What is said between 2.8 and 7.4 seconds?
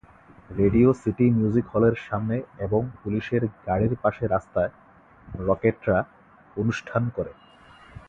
পুলিশের গাড়ির পাশে রাস্তায় রকেটেটরা অনুষ্ঠান করে।